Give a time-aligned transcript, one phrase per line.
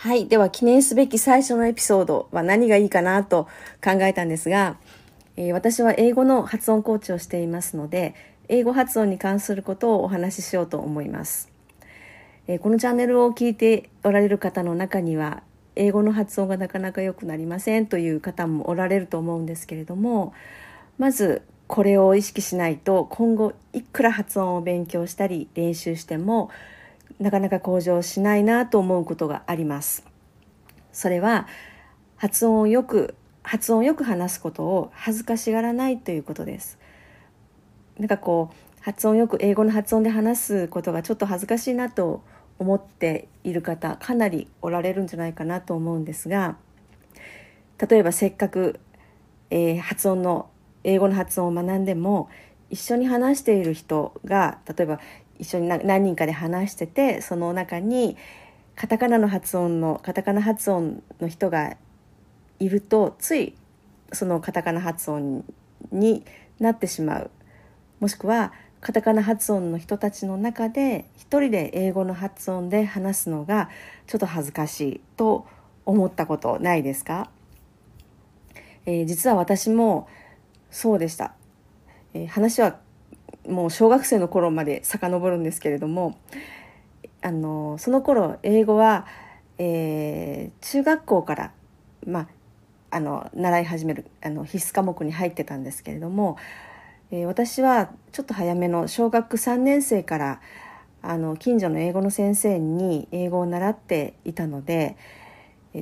[0.00, 0.28] はい。
[0.28, 3.48] では、記念すべき最初のエピソードは何がいいかなと
[3.82, 4.76] 考えたんですが、
[5.36, 8.14] えー、私は英語の発音コーチをしていますので、
[8.46, 11.50] 英語発音に関することをお話ししようと思います。
[12.46, 15.42] えー、このチャンネルを聞いておられる方の中には、
[15.74, 20.32] 英語の発音がなかなか良くなりませんという方もおられると思うんですけれども、
[20.96, 26.50] まずこれを意識しないと今後いくら発音を勉強したり練習しても
[27.18, 30.04] なかなか向上しないなと思うことがあります。
[30.92, 31.46] それは
[32.16, 36.78] 発音をよく発音よく話すことを恥ずかしがらないということです。
[37.98, 42.22] なんかこう発音よく英語の発音で話すことがちょっと恥ずかしいなと
[42.58, 46.56] 思っている方かなりおられるんじゃないかなと思うんですが
[47.88, 48.80] 例えばせっかく、
[49.50, 50.50] えー、発音の
[50.84, 52.28] 英語の発音を学んでも
[52.70, 55.00] 一緒に話している人が例えば
[55.38, 58.16] 一緒に何人かで話しててその中に
[58.74, 61.76] カタカナの発音のカタカナ発音の人が
[62.58, 63.54] いるとつい
[64.12, 65.44] そのカタカナ発音
[65.92, 66.24] に
[66.58, 67.30] なってしまう。
[68.00, 73.68] もしくはカタカナ発音の人たちの中で一人で英語の発音で話すのが
[74.06, 75.46] ちょっと恥ずかしいと
[75.84, 77.30] 思ったことないですか、
[78.86, 80.08] えー、実は私も
[80.70, 81.34] そうでした、
[82.14, 82.78] えー、話は
[83.46, 86.18] もう小学生の頃まで遡るんですけれども
[87.22, 89.06] あのその頃英語は、
[89.58, 91.52] えー、中学校から、
[92.06, 92.28] まあ、
[92.90, 96.36] あの習い始めるあの必須科目に入ってたんですけれども、
[97.10, 100.40] えー、私はちょっと早めの小学3年生から
[101.02, 104.96] あの近所の英語の先生に英語を習っていたので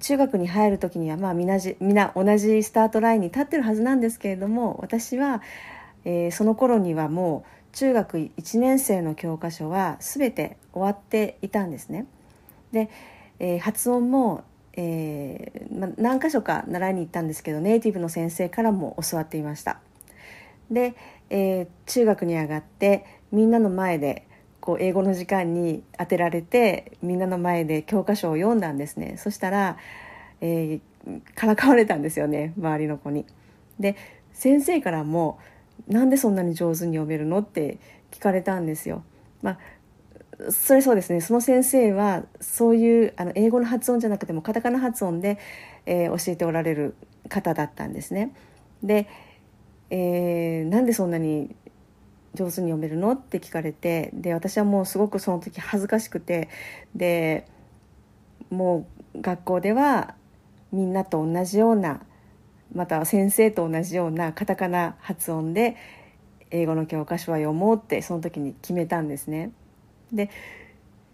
[0.00, 5.42] 中学に入る時にはまあみんなみな同じスタートラインに立ってるはずなんですけれども私は
[6.04, 12.06] えー、その頃にはもう中学1年生の教科書は全て終わっていたんですね。
[12.72, 12.90] で、
[13.38, 19.80] えー、発音も、えーま、何箇所か習いに行ったんですけどネイティブの先生からも教わっていました。
[20.70, 20.94] で、
[21.30, 24.26] えー、中学に上がってみんなの前で
[24.60, 29.76] こう英語の時間に当てられてみんなの前で教科書を読んだんですねそしたら、
[30.40, 33.26] えー、からかわれたんですよね周りの子に。
[33.80, 33.96] で
[34.32, 35.38] 先生からも
[35.88, 37.78] なんでそんなに上手に読めるのって
[38.10, 39.02] 聞かれたんですよ。
[39.42, 39.58] まあ
[40.50, 45.38] それそうですねその先生はそういうあの英語の発音じゃなくてもカタカナ発音で、
[45.86, 46.94] えー、教えておられる
[47.28, 48.34] 方だったんですね。
[48.82, 49.08] で、
[49.90, 51.54] えー、なんでそんなに
[52.34, 56.48] 上手に読めるのって聞かれてで私はもうすごくその時恥ずかしくて
[56.94, 57.46] で
[58.50, 60.14] もう学校では
[60.72, 62.00] みんなと同じような
[62.74, 65.76] また先生と同じようなカタカナ発音で
[66.50, 69.52] 英語の教科書は読もうってその時に決めたんですね。
[70.12, 70.30] で、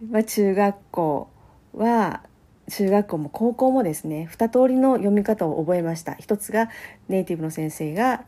[0.09, 1.29] まあ、中学校
[1.73, 2.23] は
[2.69, 6.69] 中学校も高校もですね2通りの読み方を覚えました一つが
[7.07, 8.25] ネイティブの先生が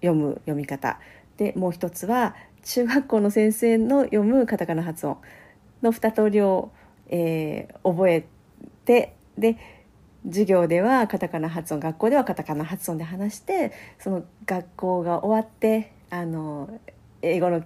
[0.00, 0.98] 読む読み方
[1.36, 5.18] でもう一つは中学校の先生の読むカタカナ発音
[5.82, 6.72] の2通りを、
[7.08, 8.26] えー、覚え
[8.84, 9.56] てで
[10.26, 16.68] 授業ではカタカナ発音学校ではカタカナ発音で話してその学校が終わってあの
[17.22, 17.62] 英語の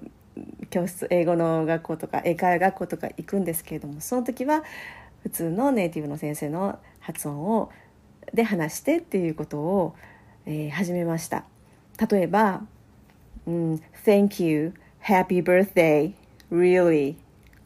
[0.70, 4.62] 教室英語の学校とか英会話学校とか行くんですけれどもその時は
[5.22, 7.70] 普通のネイティブの先生の発音を
[8.32, 9.94] で話してっていうことを、
[10.46, 11.44] えー、始めました。
[12.10, 12.62] 例えば
[13.46, 16.12] 「うん、Thank you」「Happy birthday」
[16.52, 17.16] 「Really」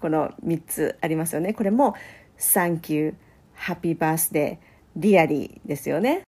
[0.00, 1.52] この3つありますよね。
[1.52, 1.94] これも
[2.38, 3.14] 「Thank you」
[3.56, 4.58] 「Happy birthday」
[4.96, 6.22] リアリーですよね。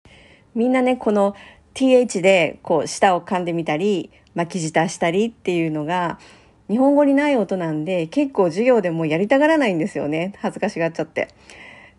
[0.54, 1.36] みんなね、この
[1.74, 6.20] th でこう舌を噛んでみたり、巻き舌したりっていうのが
[6.70, 10.34] 日本語にない音なんで結構授業でもやりたがらないんですよね。
[10.40, 11.30] 恥ずかしがっちゃって。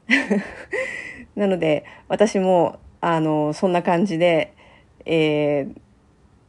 [1.35, 4.53] なので私もあのそんな感じで、
[5.05, 5.69] え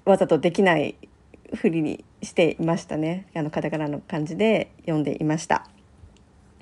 [0.05, 0.95] ー、わざとできない
[1.53, 3.25] ふりにしていましたね。
[3.35, 5.67] あのカタカナの感じで読んでいました。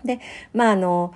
[0.04, 0.20] で、
[0.54, 1.14] まああの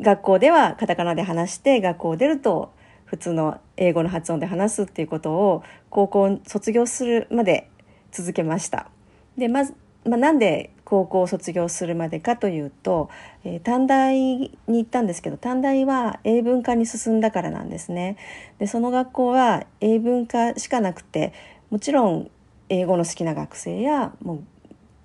[0.00, 2.72] 学校ではカタカナで話して学校を出ると
[3.04, 7.70] 普通の英語の発音で話すっていうことを高校卒業するまで
[8.10, 8.90] 続けました。
[9.38, 9.74] でまず、
[10.04, 13.10] まあ、なんで高校を卒業するまでかというと、
[13.44, 18.16] えー、短大に行ったんですけど短大は英文化に進んだからなんですね。
[18.58, 21.32] でその学校は英文化しかなくて
[21.70, 22.30] もちろん
[22.68, 24.44] 英語の好きな学生やもう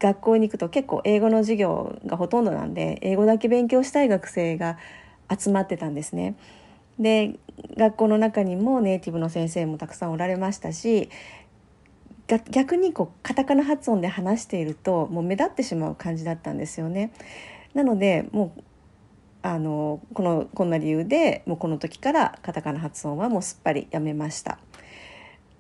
[0.02, 4.78] 学校に行くと結構英語の授業がほとんどなんで英語だけ勉強したい学生が
[5.30, 6.36] 集まってたんですね。
[7.00, 7.36] で
[7.78, 11.10] 学校の中にもネイティブの先生もたくさんおられましたし
[12.50, 17.12] 逆にこうカタカナ発音で話しているともう目立ってしまう感じだったんですよね。
[17.74, 18.62] なのでもう
[19.44, 24.60] あのこのこんな理由でもうこの時からカタカナ発音はもうすっぱりやめました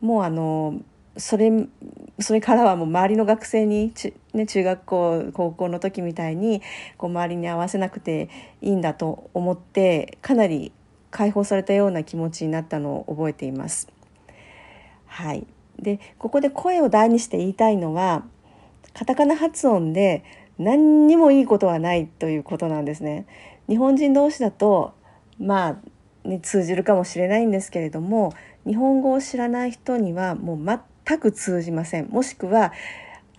[0.01, 0.81] もうあの
[1.17, 1.51] それ
[2.19, 3.91] それからはもう周りの学生に、
[4.33, 6.61] ね、中学校高校の時みたいに
[6.97, 8.29] こう周りに合わせなくて
[8.61, 10.71] いいんだと思ってかなり
[11.09, 13.89] 解放されたような気持ちになったのを覚えています。
[15.05, 15.45] はい、
[15.77, 18.23] でここで声を大にして言いたいのは
[18.93, 20.23] カタカナ発音で
[20.57, 23.25] 何にもいいことはないということなんですね。
[23.67, 24.93] 日本人同士だと
[25.37, 25.79] ま
[26.23, 28.33] あ、ね、通じるかもしれないんですけれども
[28.65, 32.71] 日本語を知らない人にはもう全く通じませんもしくは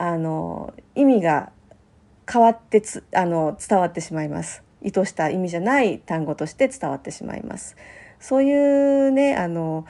[0.02, 1.52] あの意味が
[2.28, 4.64] 変わってつあの伝わってしまいます。
[4.82, 7.76] 意図した意味じゃない単語として伝わってしまいます。
[8.19, 9.87] そういうねあの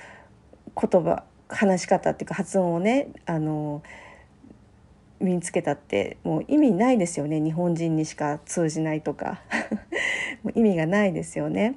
[0.78, 3.82] 言葉話し方っていうか発音をねあの
[5.18, 7.40] 身につけたってもう意味ないですよね。
[7.40, 9.40] 日本人にしか通じないとか。
[10.44, 11.76] もう意味がないですよね。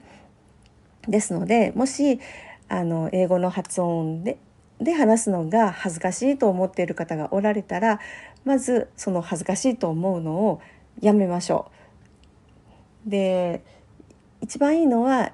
[1.07, 2.19] ですのでもし
[2.67, 4.37] あの英語の発音で
[4.79, 7.99] で話すのが恥ずかしいと思っている方がおられたら
[8.43, 10.61] まずその恥ずかしいと思うのを
[11.01, 11.71] やめましょ
[13.07, 13.09] う。
[13.09, 13.63] で
[14.41, 15.31] 一番いいのは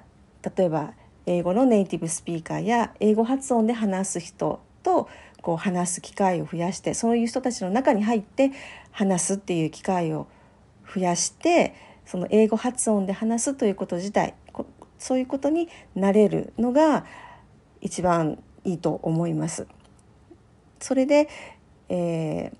[0.56, 0.94] 例えば
[1.26, 5.08] 英語のネイティブスピーカーや英語発音で話す人と
[5.40, 8.52] こう話す機会を増やしてそういう人たちの中に入って
[8.90, 10.26] 話すっていう機会を
[10.94, 11.74] 増やして
[12.06, 14.34] その英語発音で話すということ自体
[14.98, 17.04] そういうことになれるのが
[17.80, 19.66] 一番いいと思います。
[20.80, 21.28] それで、
[21.88, 22.56] えー、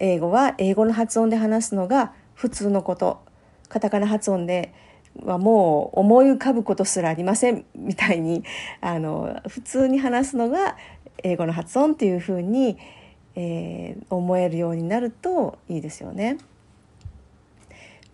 [0.00, 3.22] 英語は英語の発音で話すのが普通のこと
[3.68, 4.74] カタカナ発音で
[5.22, 8.42] はもう思い浮かぶことすらありませんみたいに
[8.80, 10.76] あの普通に話すのが
[11.22, 12.76] 英語の発音っていうふうに、
[13.36, 16.38] えー、思えるようになるといいですよね。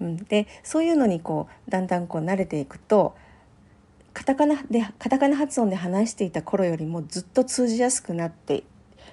[0.01, 3.15] うん、でそういうのにこうだんだんこう慣れていくと
[4.13, 8.65] カタカナでカタカナ発音で話していた頃よりもずっと通じやすくなって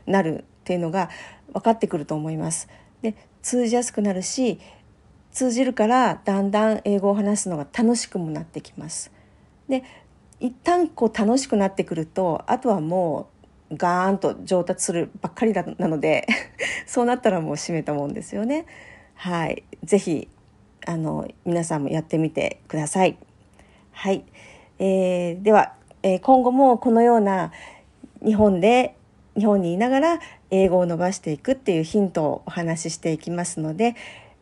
[0.06, 1.10] なるっていうのが
[1.54, 2.68] 分かってくると思います。
[3.02, 4.60] で通じやすくなるし
[5.32, 9.12] 通じるからだんだん英語を話すのが楽しくもなってきます。
[9.70, 9.84] で
[10.40, 13.30] 一旦こう楽しくなってくるとあとはも
[13.72, 16.26] うガーンと上達するばっかりなので
[16.88, 18.66] そうなったらもう閉めたもんですよね。
[19.16, 20.30] はい、ぜひ
[20.86, 23.18] あの皆さんもやってみてください。
[23.92, 24.24] はい、
[24.80, 27.52] えー、では、えー、今後もこのような
[28.24, 28.96] 日本で
[29.38, 30.20] 日本にいながら
[30.50, 33.96] 英語を伸ばしていくっていうヒントをお話ししていきますので、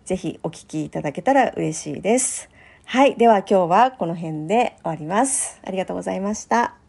[0.05, 2.49] ぜひお聞きいただけたら嬉しいです。
[2.85, 3.15] はい。
[3.15, 5.59] では今日はこの辺で終わります。
[5.63, 6.84] ありがとうございました。